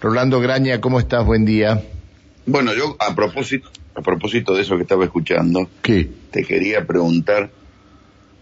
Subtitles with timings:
[0.00, 1.24] Rolando Graña, ¿cómo estás?
[1.24, 1.82] Buen día.
[2.46, 6.08] Bueno, yo a propósito, a propósito de eso que estaba escuchando, ¿Qué?
[6.30, 7.50] te quería preguntar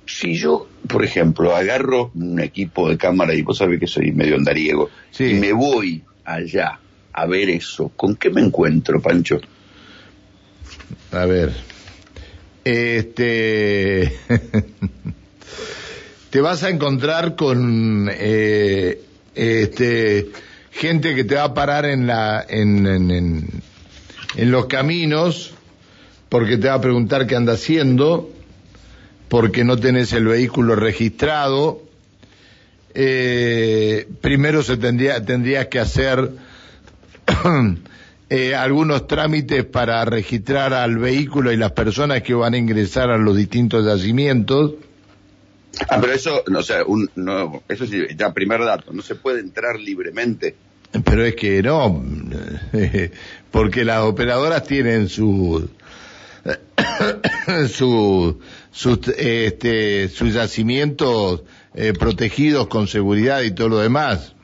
[0.06, 4.36] si yo, por ejemplo, agarro un equipo de cámara y vos sabés que soy medio
[4.36, 5.24] andariego Sí.
[5.24, 6.78] y me voy allá
[7.12, 9.40] a ver eso, ¿con qué me encuentro, Pancho?
[11.12, 11.52] A ver.
[12.64, 14.12] Este.
[16.30, 19.00] te vas a encontrar con eh,
[19.34, 20.28] este
[20.76, 23.62] gente que te va a parar en la en, en,
[24.50, 25.54] los caminos
[26.28, 28.30] porque te va a preguntar qué anda haciendo
[29.28, 31.82] porque no tenés el vehículo registrado
[32.94, 36.30] eh, primero se tendría tendrías que hacer
[38.28, 43.18] eh, algunos trámites para registrar al vehículo y las personas que van a ingresar a
[43.18, 44.74] los distintos yacimientos.
[45.88, 49.14] Ah, pero eso, no, o sea, un, no, eso sí, ya primer dato, no se
[49.14, 50.54] puede entrar libremente.
[51.04, 52.04] Pero es que no,
[53.50, 55.68] porque las operadoras tienen su
[57.68, 61.42] su sus este sus yacimientos
[61.74, 64.34] eh, protegidos con seguridad y todo lo demás.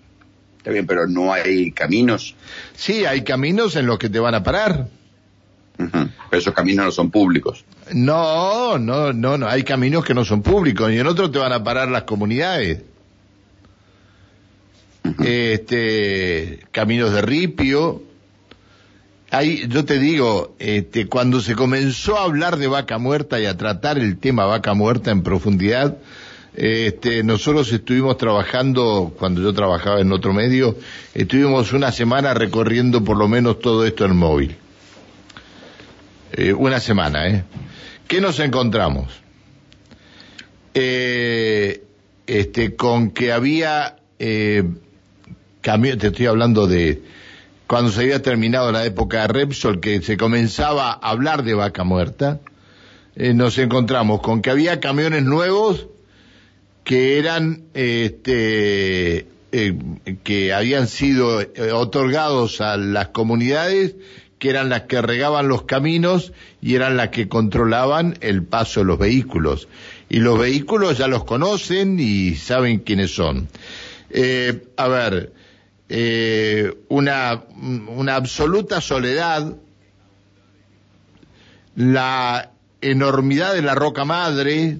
[0.58, 2.36] Está bien, pero no hay caminos.
[2.76, 4.88] Sí, hay caminos en los que te van a parar.
[5.76, 7.64] Pero esos caminos no son públicos.
[7.92, 11.52] No, no, no, no, hay caminos que no son públicos y en otros te van
[11.52, 12.82] a parar las comunidades.
[15.24, 18.02] Este, caminos de ripio.
[19.30, 23.56] Hay, yo te digo, este, cuando se comenzó a hablar de vaca muerta y a
[23.56, 25.96] tratar el tema vaca muerta en profundidad,
[26.54, 30.76] este, nosotros estuvimos trabajando, cuando yo trabajaba en otro medio,
[31.14, 34.56] estuvimos una semana recorriendo por lo menos todo esto en móvil.
[36.32, 37.44] Eh, una semana, ¿eh?
[38.06, 39.12] ¿Qué nos encontramos?
[40.74, 41.82] Eh,
[42.26, 44.62] este, con que había eh,
[45.62, 47.02] cambio, te estoy hablando de
[47.66, 51.84] cuando se había terminado la época de Repsol, que se comenzaba a hablar de vaca
[51.84, 52.40] muerta,
[53.14, 55.86] eh, nos encontramos con que había camiones nuevos
[56.84, 59.74] que eran, este, eh,
[60.24, 63.94] que habían sido eh, otorgados a las comunidades,
[64.38, 68.86] que eran las que regaban los caminos y eran las que controlaban el paso de
[68.86, 69.68] los vehículos.
[70.08, 73.48] Y los vehículos ya los conocen y saben quiénes son.
[74.76, 75.32] A ver,
[75.94, 77.42] eh, una,
[77.88, 79.54] una absoluta soledad,
[81.76, 84.78] la enormidad de la roca madre,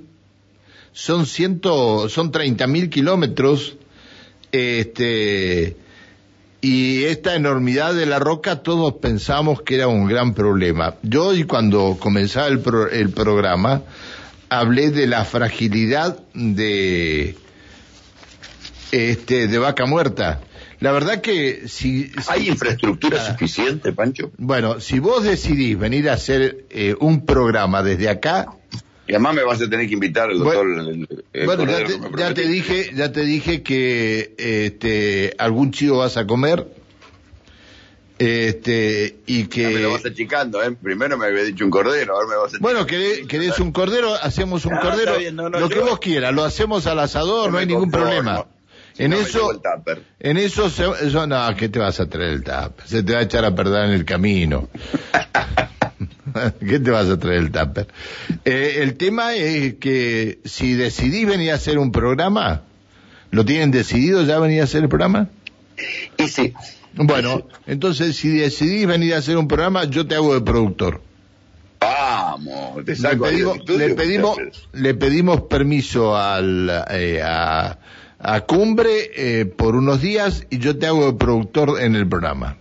[0.93, 3.77] son ciento, son treinta mil kilómetros,
[4.53, 5.77] este,
[6.63, 10.95] y esta enormidad de la roca todos pensamos que era un gran problema.
[11.03, 13.83] Yo hoy cuando comenzaba el, pro- el programa
[14.49, 17.37] hablé de la fragilidad de
[18.93, 20.41] este de vaca muerta.
[20.83, 24.33] La verdad que si, si- ¿Hay infraestructura suficiente, Pancho?
[24.37, 28.47] bueno, si vos decidís venir a hacer eh, un programa desde acá,
[29.07, 30.67] Y además me vas a tener que invitar al doctor.
[30.67, 36.17] el- el bueno, ya te, ya dije, ya te dije que este algún chivo vas
[36.17, 36.67] a comer,
[38.19, 40.73] este y Ya me lo vas que achicando, ¿eh?
[40.73, 44.15] Primero me había dicho un cordero, ahora me vas a bueno querés, querés un cordero,
[44.15, 46.99] hacemos un Ah, cordero, está bien, no, no, lo que vos quieras, lo hacemos al
[47.01, 48.07] asador, no hay ningún conformo.
[48.23, 48.47] problema.
[48.99, 50.03] En no eso, el tupper.
[50.21, 52.87] En eso, se, eso no, ¿qué te vas a traer el tupper?
[52.87, 54.69] Se te va a echar a perder en el camino.
[56.61, 57.89] ¿Qué te vas a traer el tupper?
[58.45, 62.63] Eh, el tema es que si decidís venir a hacer un programa,
[63.31, 65.29] ¿lo tienen decidido ya venir a hacer el programa?
[66.19, 66.53] Y sí,
[66.95, 71.01] Bueno, entonces si decidís venir a hacer un programa, yo te hago de productor.
[71.81, 74.39] vamos, te Le saco ahí pedimos, le pedimos,
[74.73, 77.79] le pedimos permiso al, eh, a,
[78.23, 82.57] a Cumbre eh, por unos días y yo te hago de productor en el programa.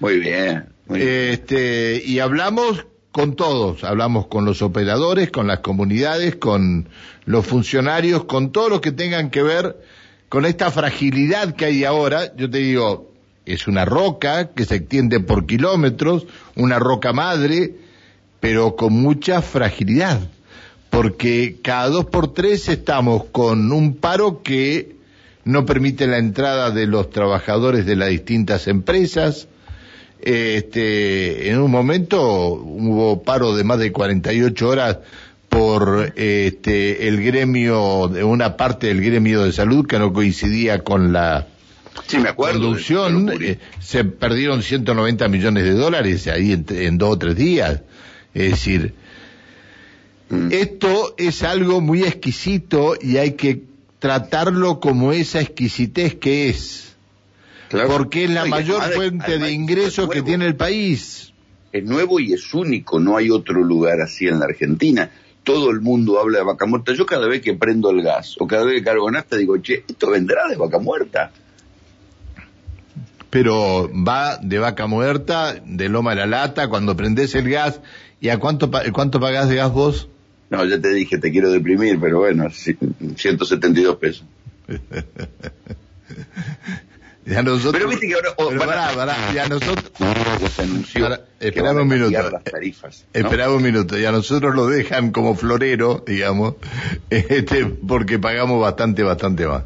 [0.00, 1.10] Muy bien, muy bien.
[1.10, 6.88] Este, y hablamos con todos, hablamos con los operadores, con las comunidades, con
[7.24, 9.76] los funcionarios, con todo lo que tengan que ver
[10.28, 12.34] con esta fragilidad que hay ahora.
[12.34, 13.12] Yo te digo,
[13.46, 16.26] es una roca que se extiende por kilómetros,
[16.56, 17.76] una roca madre,
[18.40, 20.20] pero con mucha fragilidad,
[20.92, 24.94] porque cada dos por tres estamos con un paro que
[25.44, 29.48] no permite la entrada de los trabajadores de las distintas empresas,
[30.20, 34.98] este, en un momento hubo paro de más de 48 horas
[35.48, 41.12] por este, el gremio, de una parte del gremio de salud que no coincidía con
[41.14, 41.46] la
[42.06, 42.60] Sí, me acuerdo.
[42.60, 43.24] conducción.
[43.26, 47.34] del- del- eh, se perdieron 190 millones de dólares ahí en, en dos o tres
[47.36, 47.80] días.
[48.34, 48.94] Es decir,
[50.32, 50.48] Mm.
[50.50, 53.64] esto es algo muy exquisito y hay que
[53.98, 56.96] tratarlo como esa exquisitez que es.
[57.86, 61.34] porque es la mayor fuente de ingresos que tiene el país.
[61.70, 65.10] Es nuevo y es único, no hay otro lugar así en la Argentina.
[65.44, 66.94] Todo el mundo habla de vaca muerta.
[66.94, 69.84] Yo cada vez que prendo el gas o cada vez que cargo nafta digo, che,
[69.86, 71.30] esto vendrá de vaca muerta.
[73.28, 77.80] Pero va de vaca muerta, de loma de la lata, cuando prendes el gas.
[78.18, 80.08] ¿Y a cuánto, cuánto pagás de gas vos?
[80.52, 84.24] No, ya te dije, te quiero deprimir, pero bueno, 172 pesos.
[87.24, 89.92] Ya nosotros, pero viste que ahora oh, ya nosotros
[91.38, 92.40] esperamos un minuto.
[92.42, 93.96] tarifas, un minuto.
[93.96, 96.56] Ya nosotros lo dejan como florero digamos
[97.10, 99.62] este porque pagamos bastante bastante más.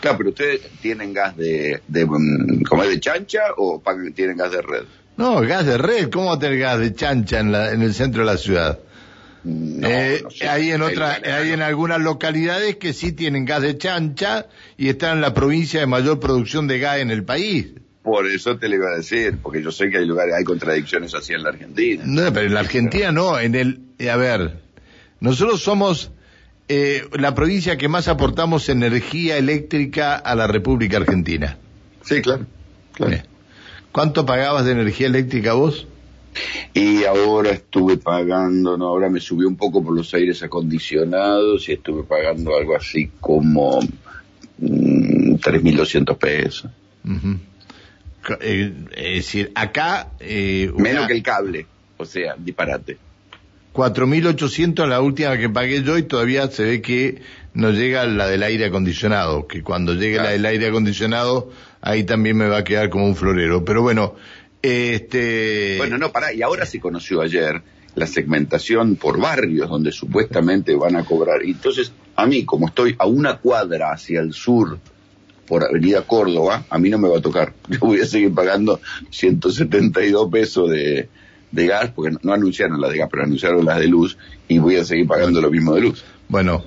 [0.00, 3.82] Claro pero ustedes tienen gas de de mm, como de chancha o
[4.14, 4.84] tienen gas de red
[5.18, 6.08] no gas de red.
[6.08, 8.78] Cómo va a tener gas de chancha en la en el centro de la ciudad
[9.46, 14.46] eh, hay en otra, hay en algunas localidades que sí tienen gas de chancha
[14.76, 17.68] y están en la provincia de mayor producción de gas en el país.
[18.02, 21.14] Por eso te lo iba a decir, porque yo sé que hay lugares, hay contradicciones
[21.14, 22.04] así en la Argentina.
[22.06, 24.60] No, pero en la Argentina no, en el, eh, a ver,
[25.20, 26.12] nosotros somos
[26.68, 31.58] eh, la provincia que más aportamos energía eléctrica a la República Argentina.
[32.02, 32.46] Sí, claro.
[32.92, 33.16] claro.
[33.92, 35.86] ¿Cuánto pagabas de energía eléctrica vos?
[36.74, 41.72] Y ahora estuve pagando, no, ahora me subió un poco por los aires acondicionados y
[41.72, 43.80] estuve pagando algo así como
[44.58, 46.70] mmm, 3.200 pesos.
[48.40, 50.08] Eh, es decir, acá...
[50.20, 51.66] Eh, Menos que el cable,
[51.96, 52.98] o sea, disparate.
[53.72, 57.20] 4.800 la última que pagué yo y todavía se ve que
[57.52, 61.50] no llega la del aire acondicionado, que cuando llegue la del aire acondicionado
[61.86, 63.64] ahí también me va a quedar como un florero.
[63.64, 64.16] Pero bueno,
[64.66, 65.76] este...
[65.78, 67.62] Bueno, no, pará, y ahora se conoció ayer
[67.94, 71.42] la segmentación por barrios donde supuestamente van a cobrar.
[71.42, 74.78] Entonces, a mí, como estoy a una cuadra hacia el sur,
[75.46, 77.54] por Avenida Córdoba, a mí no me va a tocar.
[77.68, 78.80] Yo voy a seguir pagando
[79.10, 81.08] 172 pesos de,
[81.52, 84.18] de gas, porque no, anunciaron las de gas, pero anunciaron las de luz,
[84.48, 86.04] y voy a seguir pagando lo mismo de luz.
[86.28, 86.64] Bueno,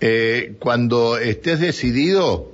[0.00, 2.52] eh, cuando estés decidido,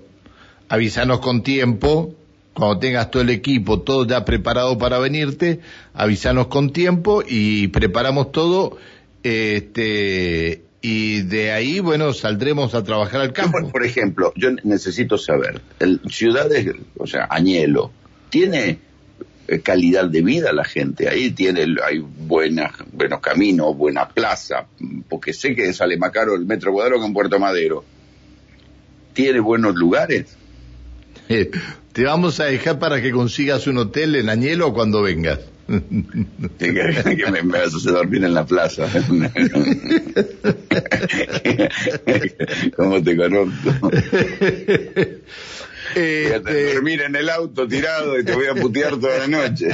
[0.68, 2.14] avísanos con tiempo
[2.54, 5.60] cuando tengas todo el equipo, todo ya preparado para venirte,
[5.94, 8.76] avísanos con tiempo y preparamos todo,
[9.22, 13.70] este, y de ahí, bueno, saldremos a trabajar al campo.
[13.70, 17.90] por, ejemplo, yo necesito saber, el, ciudades, o sea, Añelo,
[18.28, 18.78] ¿tiene
[19.48, 21.08] eh, calidad de vida la gente?
[21.08, 24.66] Ahí tiene, hay buenas, buenos caminos, buena plaza,
[25.08, 27.84] porque sé que sale más caro el metro cuadrado que en Puerto Madero.
[29.14, 30.36] ¿Tiene buenos lugares?
[31.92, 35.40] Te vamos a dejar para que consigas un hotel en Añelo cuando vengas.
[36.58, 38.86] que, me, vas a hacer dormir en la plaza.
[42.76, 43.90] ¿Cómo te conozco?
[43.92, 45.20] Este...
[45.94, 49.68] Voy a dormir en el auto tirado y te voy a putear toda la noche.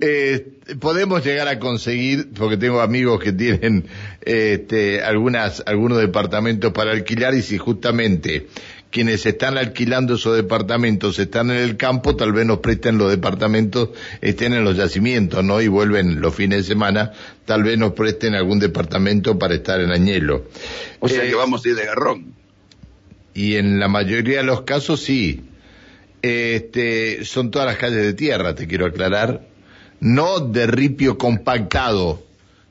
[0.00, 0.48] Eh,
[0.80, 3.86] podemos llegar a conseguir, porque tengo amigos que tienen
[4.22, 8.48] este, algunas, algunos departamentos para alquilar y si justamente
[8.94, 13.88] quienes están alquilando esos departamentos están en el campo, tal vez nos presten los departamentos,
[14.20, 15.60] estén en los yacimientos, ¿no?
[15.60, 17.10] Y vuelven los fines de semana,
[17.44, 20.44] tal vez nos presten algún departamento para estar en Añelo.
[21.00, 22.34] O sea eh, que vamos a ir de garrón.
[23.34, 25.42] Y en la mayoría de los casos sí.
[26.22, 29.44] Este, son todas las calles de tierra, te quiero aclarar.
[29.98, 32.24] No de ripio compactado.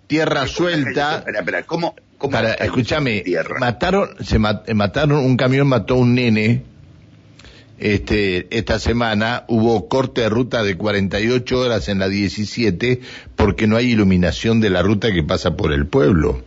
[0.07, 1.17] Tierra suelta.
[1.17, 1.95] Espera, espera, ¿cómo,
[2.29, 3.23] para, escúchame,
[3.59, 6.63] mataron, se mataron, un camión mató a un nene,
[7.83, 13.01] este, esta semana hubo corte de ruta de 48 horas en la 17
[13.35, 16.43] porque no hay iluminación de la ruta que pasa por el pueblo,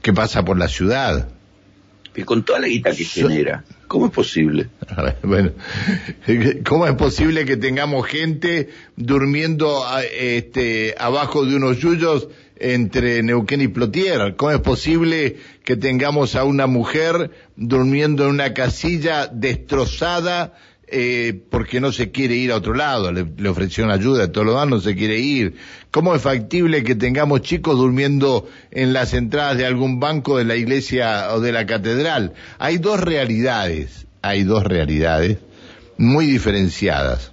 [0.00, 1.28] que pasa por la ciudad.
[2.14, 4.68] Y con toda la guita que genera, ¿cómo es posible?
[5.22, 5.50] bueno,
[6.64, 9.84] ¿cómo es posible que tengamos gente durmiendo
[10.16, 14.36] este, abajo de unos yuyos entre Neuquén y Plotier.
[14.36, 20.54] ¿Cómo es posible que tengamos a una mujer durmiendo en una casilla destrozada
[20.86, 23.12] eh, porque no se quiere ir a otro lado?
[23.12, 25.54] Le, le ofrecieron ayuda, todo lo demás no se quiere ir.
[25.90, 30.56] ¿Cómo es factible que tengamos chicos durmiendo en las entradas de algún banco de la
[30.56, 32.34] iglesia o de la catedral?
[32.58, 35.38] Hay dos realidades, hay dos realidades
[35.98, 37.31] muy diferenciadas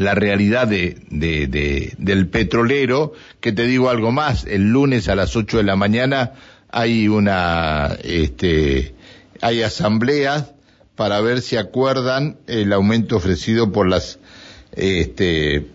[0.00, 5.36] la realidad de, de, del petrolero, que te digo algo más, el lunes a las
[5.36, 6.32] 8 de la mañana
[6.70, 8.94] hay una, este,
[9.42, 10.52] hay asambleas
[10.96, 14.18] para ver si acuerdan el aumento ofrecido por las,
[14.72, 15.66] este,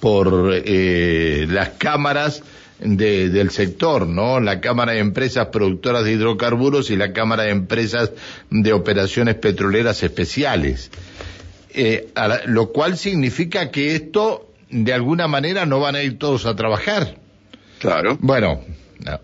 [0.00, 2.42] por eh, las cámaras
[2.78, 4.40] del sector, ¿no?
[4.40, 8.12] La Cámara de Empresas Productoras de Hidrocarburos y la Cámara de Empresas
[8.48, 10.90] de Operaciones Petroleras Especiales.
[11.74, 12.08] Eh,
[12.46, 17.16] lo cual significa que esto, de alguna manera, no van a ir todos a trabajar.
[17.78, 18.18] Claro.
[18.20, 18.60] Bueno,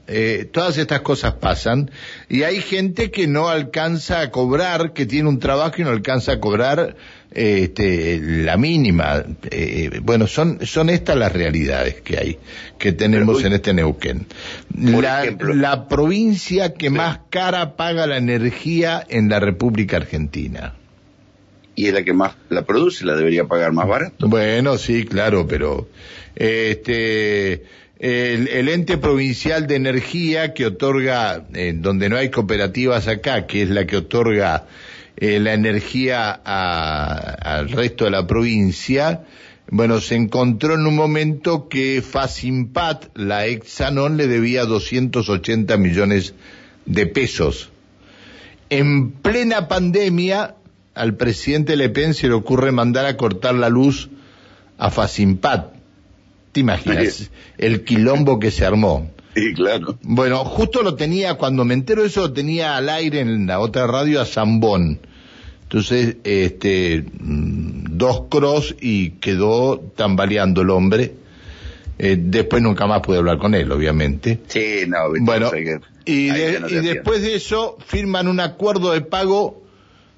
[0.07, 1.91] eh, todas estas cosas pasan
[2.29, 6.33] y hay gente que no alcanza a cobrar, que tiene un trabajo y no alcanza
[6.33, 6.97] a cobrar
[7.31, 9.25] este, la mínima.
[9.51, 12.39] Eh, bueno, son, son estas las realidades que hay,
[12.79, 14.27] que tenemos en este Neuquén.
[14.75, 20.76] La, provincia que más cara paga la energía en la República Argentina.
[21.77, 24.29] Y es la que más la produce, la debería pagar más barato.
[24.29, 25.89] Bueno, sí, claro, pero
[26.35, 27.63] este
[27.99, 33.71] el, ente provincial de energía que otorga, eh, donde no hay cooperativas acá, que es
[33.71, 34.67] la que otorga
[35.17, 39.23] eh, la energía al resto de la provincia,
[39.69, 43.81] bueno, se encontró en un momento que Facimpat, la ex
[44.15, 46.35] le debía 280 millones
[46.85, 47.71] de pesos.
[48.69, 50.55] En plena pandemia,
[50.97, 54.09] al presidente Le Pen se le ocurre mandar a cortar la luz
[54.79, 55.75] a Facimpat
[56.53, 59.11] ¿Te imaginas el quilombo que se armó?
[59.35, 59.99] Sí, claro.
[60.01, 63.61] Bueno, justo lo tenía, cuando me entero de eso, lo tenía al aire en la
[63.61, 64.99] otra radio a Zambón.
[65.65, 71.13] Entonces, este, mm, dos cross y quedó tambaleando el hombre.
[71.99, 74.41] Eh, después nunca más pude hablar con él, obviamente.
[74.47, 75.51] Sí, no, bueno,
[76.07, 79.66] y, después de eso firman un acuerdo de pago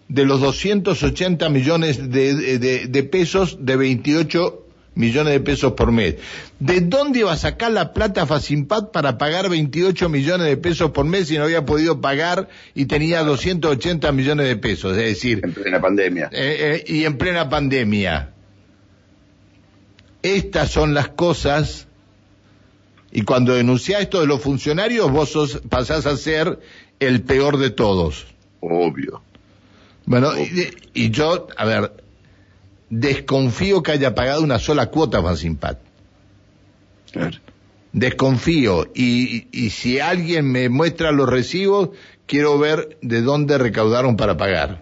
[0.09, 4.65] de los 280 millones de, de, de pesos de 28
[4.99, 6.17] millones de pesos por mes.
[6.59, 11.07] ¿De dónde iba a sacar la plata Facimpat para pagar 28 millones de pesos por
[11.07, 14.97] mes si no había podido pagar y tenía 280 millones de pesos?
[14.97, 15.41] Es decir...
[15.45, 16.29] En plena pandemia.
[16.33, 18.33] Eh, eh, y en plena pandemia.
[20.23, 21.87] Estas son las cosas...
[23.11, 26.59] Y cuando denunciás esto de los funcionarios, vos sos, pasás a ser
[27.01, 28.27] el peor de todos.
[28.61, 29.23] Obvio.
[30.09, 30.31] Bueno,
[30.95, 32.03] y yo, a ver,
[32.89, 35.81] desconfío que haya pagado una sola cuota Fansimpat.
[37.93, 38.91] Desconfío.
[38.95, 41.91] Y, y, si alguien me muestra los recibos,
[42.25, 44.81] quiero ver de dónde recaudaron para pagar.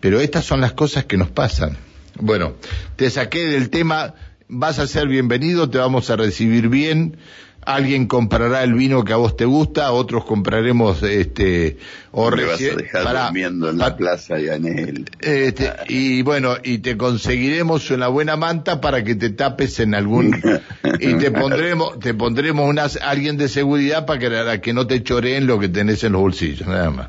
[0.00, 1.76] Pero estas son las cosas que nos pasan.
[2.18, 2.54] Bueno,
[2.96, 4.14] te saqué del tema,
[4.48, 7.18] vas a ser bienvenido, te vamos a recibir bien
[7.66, 11.76] alguien comprará el vino que a vos te gusta, otros compraremos este
[12.12, 15.10] o Me vas a dejar durmiendo en la plaza Yanel.
[15.20, 20.34] Este, y bueno, y te conseguiremos una buena manta para que te tapes en algún
[21.00, 25.46] y te pondremos te pondremos una, alguien de seguridad para que, que no te choreen
[25.46, 27.08] lo que tenés en los bolsillos, nada más.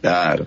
[0.00, 0.46] Claro.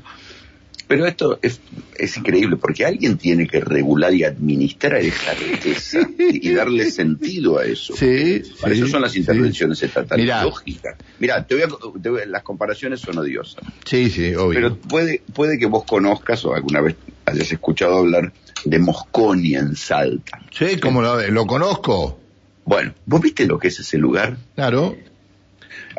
[0.91, 1.61] Pero esto es,
[1.97, 7.65] es, increíble porque alguien tiene que regular y administrar esa riqueza y, darle sentido a
[7.65, 7.95] eso.
[7.95, 10.97] Sí, Para eso son las intervenciones estatales lógicas.
[11.19, 13.63] Mira, te voy, a, las comparaciones son odiosas.
[13.85, 14.53] Sí, sí, obvio.
[14.53, 18.33] Pero puede, puede que vos conozcas o alguna vez hayas escuchado hablar
[18.65, 20.41] de Mosconi en Salta.
[20.51, 22.19] Sí, como lo, lo conozco.
[22.65, 24.35] Bueno, ¿vos viste lo que es ese lugar?
[24.55, 24.97] Claro.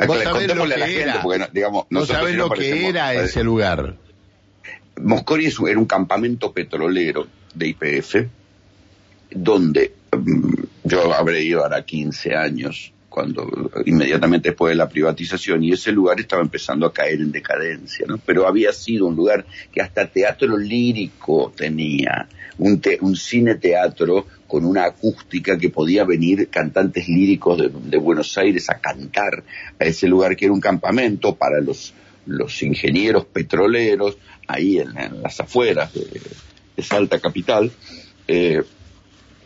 [0.06, 1.22] ¿Vos sabés lo que era?
[1.22, 3.96] Porque, digamos, ¿No sabés lo que era ese lugar?
[5.02, 8.16] Mosconi era un campamento petrolero de IPF,
[9.30, 10.52] donde mm,
[10.84, 16.18] yo habré ido ahora 15 años, cuando inmediatamente después de la privatización, y ese lugar
[16.18, 18.18] estaba empezando a caer en decadencia, ¿no?
[18.18, 22.28] Pero había sido un lugar que hasta teatro lírico tenía,
[22.58, 28.68] un, un cine teatro con una acústica que podía venir cantantes líricos de, Buenos Aires
[28.70, 29.44] a cantar
[29.78, 34.18] a ese lugar que era un campamento para los ingenieros petroleros,
[34.52, 37.70] ahí en, las afueras de, Salta Capital,
[38.26, 38.62] eh,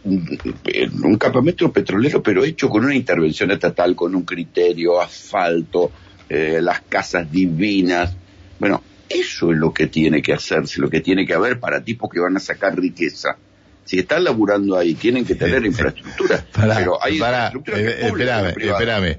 [0.05, 5.91] un campamento petrolero, pero hecho con una intervención estatal, con un criterio, asfalto,
[6.29, 8.15] eh, las casas divinas.
[8.59, 12.11] Bueno, eso es lo que tiene que hacerse, lo que tiene que haber para tipos
[12.11, 13.37] que van a sacar riqueza.
[13.85, 16.45] Si están laburando ahí, tienen que tener infraestructura.
[16.53, 19.19] pero hay infraestructura eh, espérame, espérame.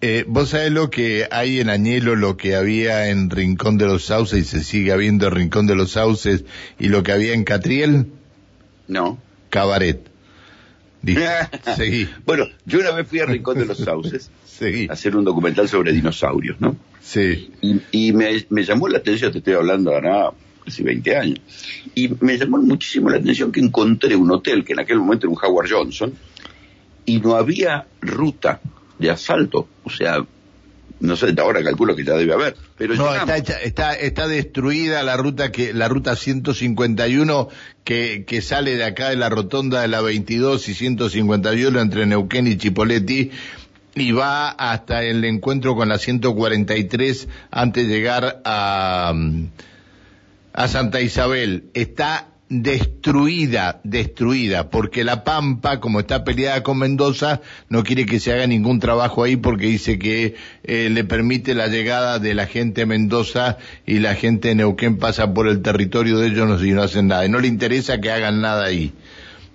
[0.00, 4.04] Eh, ¿Vos sabés lo que hay en Añelo, lo que había en Rincón de los
[4.04, 6.44] Sauces y se sigue habiendo en Rincón de los Sauces
[6.78, 8.06] y lo que había en Catriel?
[8.86, 9.18] No.
[9.50, 10.00] Cabaret.
[11.76, 12.08] Seguí.
[12.24, 14.30] Bueno, yo una vez fui a Rincón de los Sauces
[14.88, 16.76] a hacer un documental sobre dinosaurios, ¿no?
[17.00, 17.50] Sí.
[17.90, 20.30] Y, me, me, llamó la atención, te estoy hablando ahora
[20.64, 21.40] casi 20 años,
[21.94, 25.30] y me llamó muchísimo la atención que encontré un hotel que en aquel momento era
[25.30, 26.12] un Howard Johnson
[27.06, 28.60] y no había ruta
[28.98, 29.68] de asfalto.
[29.84, 30.24] O sea,
[31.00, 32.56] no sé, ahora calculo que ya debe haber.
[32.76, 37.48] Pero no, está, está, está destruida la ruta que la ruta 151
[37.84, 42.46] que, que sale de acá de la rotonda de la 22 y 151 entre Neuquén
[42.48, 43.30] y Chipoleti
[43.94, 49.12] y va hasta el encuentro con la 143 antes de llegar a,
[50.52, 51.70] a Santa Isabel.
[51.74, 58.32] Está destruida, destruida, porque La Pampa, como está peleada con Mendoza, no quiere que se
[58.32, 62.82] haga ningún trabajo ahí porque dice que eh, le permite la llegada de la gente
[62.82, 66.82] de Mendoza y la gente de Neuquén pasa por el territorio de ellos y no
[66.82, 67.26] hacen nada.
[67.26, 68.92] Y no le interesa que hagan nada ahí.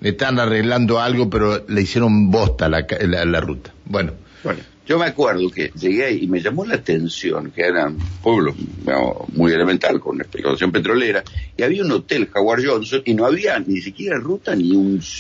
[0.02, 3.74] Están arreglando algo, pero le hicieron bosta la, la, ruta.
[3.86, 4.12] Bueno.
[4.44, 4.60] Bueno.
[4.86, 8.54] Yo me acuerdo que llegué ahí y me llamó la atención que era un pueblo
[9.30, 11.24] muy elemental con explotación petrolera
[11.56, 14.72] y había un hotel Jaguar Johnson y no había ni siquiera ruta ni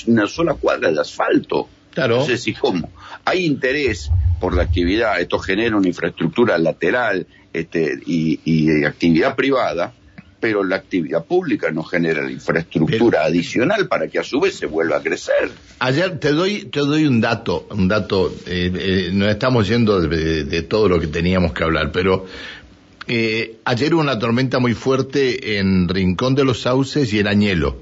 [0.07, 1.69] una sola cuadra de asfalto.
[1.93, 2.17] Claro.
[2.17, 2.91] No sé si cómo.
[3.23, 4.09] Hay interés
[4.41, 9.93] por la actividad, esto genera una infraestructura lateral este, y, y actividad privada
[10.43, 14.65] pero la actividad pública no genera la infraestructura adicional para que a su vez se
[14.65, 15.49] vuelva a crecer.
[15.79, 20.61] Ayer te doy, te doy un dato, un dato, eh, eh nos estamos yendo de,
[20.63, 22.25] todo lo que teníamos que hablar, pero
[23.07, 27.77] eh, ayer hubo una tormenta muy fuerte en Rincón de los Sauces y el Añelo.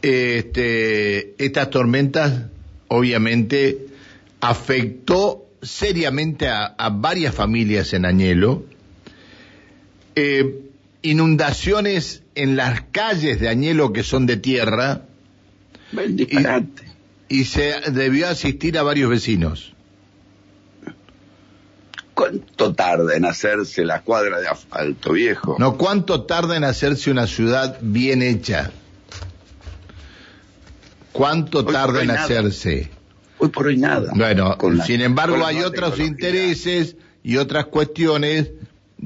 [0.00, 2.44] Este, estas tormentas
[2.88, 3.86] obviamente
[4.40, 8.64] afectó seriamente a, a varias familias en Añelo,
[10.14, 10.60] eh,
[11.02, 15.02] inundaciones en las calles de Añelo que son de tierra.
[17.28, 19.74] Y, se debió asistir a varios vecinos.
[22.14, 25.56] ¿Cuánto tarda en hacerse la cuadra de asfalto viejo?
[25.58, 28.70] No, ¿cuánto tarda en hacerse una ciudad bien hecha?
[31.12, 32.90] ¿Cuánto tarda en hacerse?
[33.38, 34.12] Hoy por hoy nada.
[34.14, 38.50] Bueno, sin embargo hay otros intereses y otras cuestiones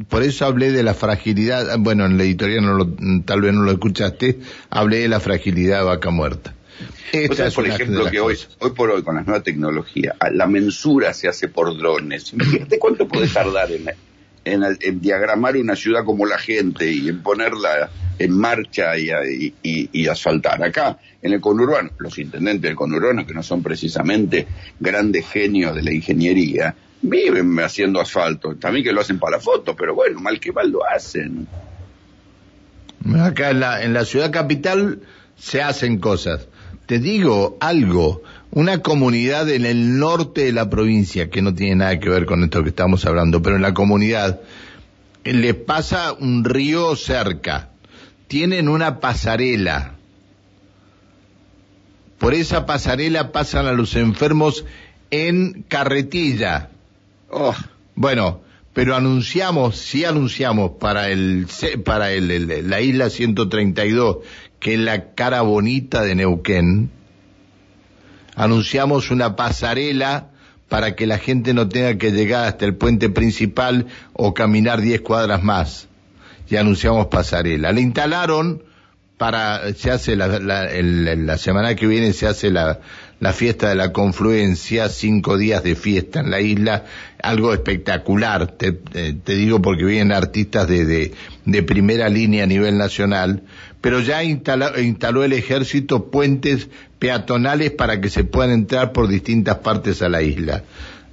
[0.08, 2.88] por eso hablé de la fragilidad, bueno, en la editorial no lo,
[3.24, 4.38] tal vez no lo escuchaste,
[4.70, 6.54] hablé de la fragilidad de vaca muerta.
[7.12, 11.14] Esta es por ejemplo, que hoy, hoy por hoy, con la nueva tecnología, la mensura
[11.14, 12.32] se hace por drones.
[12.34, 13.88] Imagínate cuánto puede tardar en,
[14.44, 19.10] en, diagramar una ciudad como la gente y en ponerla en marcha y,
[19.62, 20.62] y, y, asfaltar.
[20.62, 24.46] Acá, en el conurbano, los intendentes del conurbano, que no son precisamente
[24.78, 28.56] grandes genios de la ingeniería, viven haciendo asfalto.
[28.56, 31.46] También que lo hacen para la foto, pero bueno, mal que mal lo hacen.
[33.20, 35.00] Acá en la, en la ciudad capital
[35.36, 36.48] se hacen cosas.
[36.86, 41.98] Te digo algo, una comunidad en el norte de la provincia, que no tiene nada
[41.98, 44.40] que ver con esto que estamos hablando, pero en la comunidad
[45.24, 47.70] le pasa un río cerca,
[48.28, 49.94] tienen una pasarela.
[52.18, 54.64] Por esa pasarela pasan a los enfermos
[55.10, 56.70] en carretilla.
[57.30, 57.54] Oh.
[57.94, 58.40] Bueno,
[58.72, 61.46] pero anunciamos, sí anunciamos para el,
[61.84, 64.18] para el, la isla 132,
[64.60, 66.90] que es la cara bonita de Neuquén,
[68.34, 70.30] anunciamos una pasarela
[70.68, 75.00] para que la gente no tenga que llegar hasta el puente principal o caminar 10
[75.00, 75.88] cuadras más.
[76.48, 77.72] Y anunciamos pasarela.
[77.72, 78.62] Le instalaron
[79.16, 82.80] para, se hace la, la semana que viene se hace la,
[83.18, 86.84] la fiesta de la confluencia, cinco días de fiesta en la isla,
[87.22, 91.12] algo espectacular, te, eh, digo porque vienen artistas de,
[91.44, 93.42] de, primera línea a nivel nacional,
[93.80, 99.56] pero ya instaló, instaló el ejército puentes peatonales para que se puedan entrar por distintas
[99.58, 100.64] partes a la isla.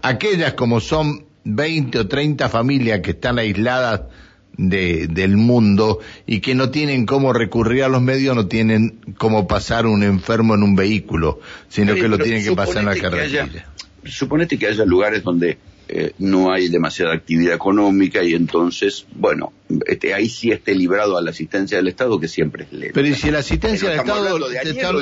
[0.02, 4.02] Aquellas como son 20 o 30 familias que están aisladas
[4.58, 9.48] de, del mundo y que no tienen cómo recurrir a los medios, no tienen cómo
[9.48, 11.40] pasar un enfermo en un vehículo,
[11.70, 13.50] sino que lo tienen que pasar en la carretera.
[14.06, 19.54] Suponete que haya lugares donde eh, no hay demasiada actividad económica y entonces, bueno,
[19.86, 22.94] este, ahí sí esté librado a la asistencia del Estado que siempre es lenta.
[22.94, 24.40] Pero y si la asistencia del Estado...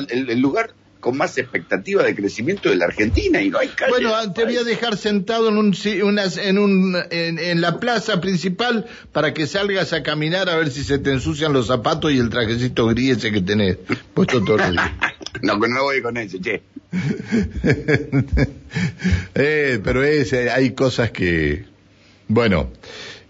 [0.09, 3.91] el, lugar con más expectativa de crecimiento de la Argentina y no hay calle.
[3.91, 9.33] Bueno, te voy a dejar sentado en un, en, un en, la plaza principal para
[9.33, 12.87] que salgas a caminar a ver si se te ensucian los zapatos y el trajecito
[12.87, 13.77] gris ese que tenés
[14.13, 14.95] puesto todo el día.
[15.41, 16.61] no, no voy con eso, che.
[19.35, 21.65] eh, pero ese, hay cosas que,
[22.27, 22.71] bueno,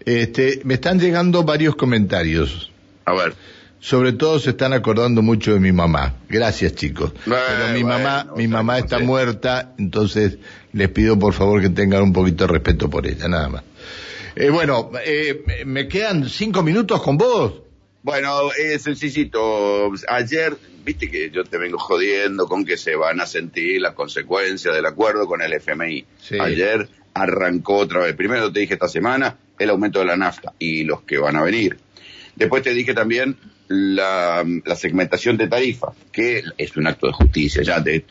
[0.06, 2.72] este, me están llegando varios comentarios.
[3.06, 3.34] A ver
[3.82, 6.14] sobre todo se están acordando mucho de mi mamá.
[6.30, 7.12] Gracias, chicos.
[7.26, 10.38] Pero mi mamá, mi mamá está muerta, entonces
[10.72, 13.64] les pido por favor que tengan un poquito de respeto por ella, nada más.
[14.36, 17.54] Eh, bueno, eh, me quedan cinco minutos con vos.
[18.04, 19.92] Bueno, es sencillito.
[20.08, 24.76] Ayer, viste que yo te vengo jodiendo con que se van a sentir las consecuencias
[24.76, 26.06] del acuerdo con el FMI.
[26.40, 28.16] Ayer arrancó otra vez.
[28.16, 31.44] Primero te dije esta semana el aumento de la nafta y los que van a
[31.44, 31.78] venir.
[32.36, 33.38] Después te dije también
[33.72, 38.06] la, segmentación de tarifa, que es un acto de justicia, ya de,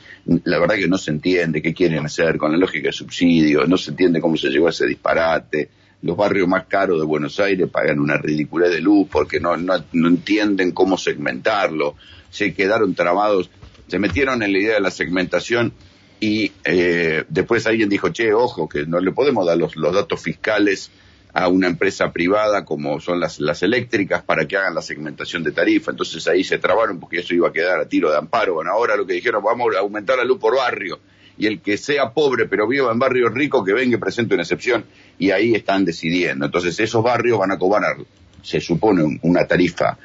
[0.44, 3.76] la verdad que no se entiende qué quieren hacer con la lógica de subsidio, no
[3.76, 5.68] se entiende cómo se llegó a ese disparate,
[6.02, 9.74] los barrios más caros de Buenos Aires pagan una ridiculez de luz porque no, no,
[9.92, 11.94] no entienden cómo segmentarlo,
[12.30, 13.50] se quedaron trabados,
[13.86, 15.74] se metieron en la idea de la segmentación
[16.18, 20.20] y eh, después alguien dijo, che, ojo, que no le podemos dar los, los datos
[20.20, 20.90] fiscales
[21.32, 25.52] a una empresa privada como son las, las eléctricas para que hagan la segmentación de
[25.52, 25.90] tarifa.
[25.90, 28.54] Entonces ahí se trabaron porque eso iba a quedar a tiro de amparo.
[28.54, 30.98] Bueno, ahora lo que dijeron, vamos a aumentar la luz por barrio.
[31.38, 34.42] Y el que sea pobre pero viva en barrio rico, que venga y presente una
[34.42, 34.84] excepción.
[35.18, 36.44] Y ahí están decidiendo.
[36.44, 37.96] Entonces esos barrios van a cobrar,
[38.42, 39.96] se supone, una tarifa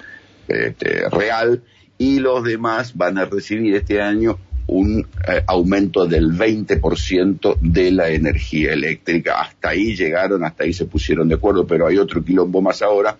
[0.47, 1.63] este, real
[1.97, 8.09] y los demás van a recibir este año un eh, aumento del 20% de la
[8.09, 9.41] energía eléctrica.
[9.41, 13.17] Hasta ahí llegaron, hasta ahí se pusieron de acuerdo, pero hay otro quilombo más ahora,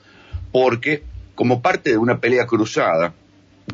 [0.52, 1.04] porque
[1.36, 3.14] como parte de una pelea cruzada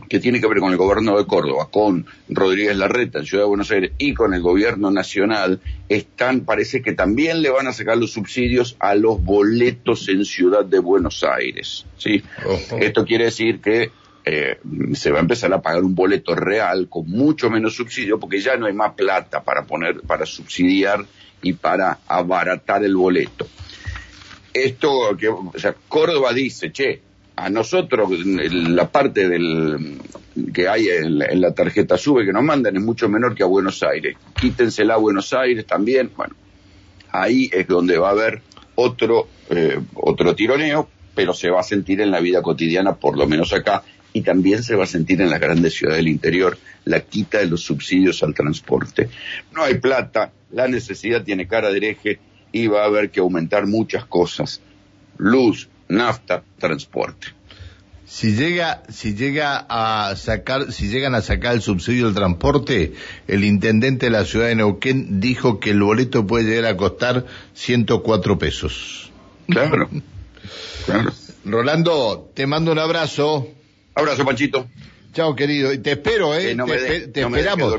[0.09, 3.49] que tiene que ver con el gobierno de Córdoba, con Rodríguez Larreta en Ciudad de
[3.49, 7.97] Buenos Aires y con el gobierno nacional, están, parece que también le van a sacar
[7.97, 11.85] los subsidios a los boletos en Ciudad de Buenos Aires.
[11.97, 12.23] ¿sí?
[12.79, 13.91] Esto quiere decir que
[14.23, 14.59] eh,
[14.93, 18.55] se va a empezar a pagar un boleto real con mucho menos subsidio porque ya
[18.55, 21.05] no hay más plata para poner, para subsidiar
[21.41, 23.47] y para abaratar el boleto.
[24.53, 27.01] Esto que, o sea, Córdoba dice, che,
[27.35, 29.97] a nosotros la parte del
[30.53, 33.81] que hay en la, tarjeta sube que nos mandan es mucho menor que a Buenos
[33.83, 34.15] Aires.
[34.39, 36.11] Quítensela a Buenos Aires también.
[36.15, 36.35] Bueno,
[37.11, 38.41] ahí es donde va a haber
[38.75, 43.27] otro, eh, otro tironeo, pero se va a sentir en la vida cotidiana, por lo
[43.27, 47.01] menos acá, y también se va a sentir en las grandes ciudades del interior la
[47.01, 49.09] quita de los subsidios al transporte.
[49.53, 52.19] No hay plata, la necesidad tiene cara de hereje
[52.51, 54.61] y va a haber que aumentar muchas cosas.
[55.17, 57.27] Luz, nafta, transporte.
[58.05, 62.93] Si llega, si llega a sacar, si llegan a sacar el subsidio del transporte,
[63.29, 67.25] el intendente de la ciudad de Neuquén dijo que el boleto puede llegar a costar
[67.53, 69.11] 104 pesos.
[69.47, 69.89] Claro,
[70.85, 71.13] claro.
[71.45, 73.47] Rolando, te mando un abrazo.
[73.95, 74.67] Abrazo, Panchito.
[75.13, 75.73] Chao, querido.
[75.73, 76.55] Y te espero, ¿eh?
[76.55, 77.75] no te, te esperamos.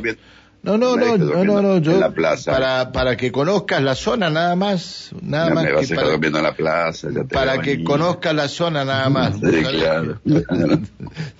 [0.62, 2.52] No, no, no, no, no, no, yo en la plaza.
[2.52, 5.96] para para que conozcas la zona nada más, nada no más me vas que a
[5.96, 9.34] para, en la plaza, ya te para que conozcas la zona nada más.
[9.40, 10.20] Sí, claro.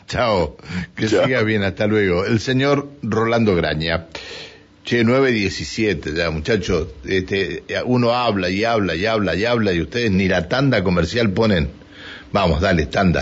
[0.08, 0.56] Chao,
[0.96, 1.24] que Chao.
[1.24, 2.24] siga bien, hasta luego.
[2.24, 4.06] El señor Rolando Graña.
[4.84, 6.88] Che, 9.17 ya, muchachos.
[7.04, 11.30] Este, uno habla y habla y habla y habla y ustedes ni la tanda comercial
[11.30, 11.70] ponen.
[12.32, 13.20] Vamos, dale, tanda.